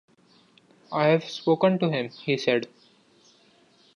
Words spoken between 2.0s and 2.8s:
he said.